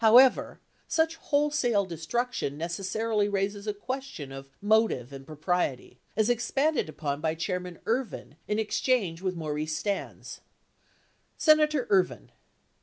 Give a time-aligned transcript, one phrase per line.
[0.01, 6.89] However, such wholesale destruc tion necessarily raises a question of motive and propriety, as expanded
[6.89, 10.41] upon by Chairman Ervin in an exchange with Maurice Stans:
[11.37, 12.31] Senator Ervin.